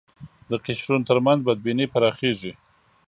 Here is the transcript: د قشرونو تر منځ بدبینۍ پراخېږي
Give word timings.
د 0.49 0.51
قشرونو 0.65 1.07
تر 1.09 1.17
منځ 1.25 1.39
بدبینۍ 1.47 1.87
پراخېږي 1.93 2.51